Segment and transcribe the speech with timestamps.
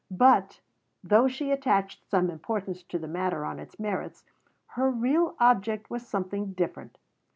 [0.09, 0.61] But,
[1.03, 4.23] though she attached some importance to the matter on its merits,
[4.69, 6.97] her real object was something different.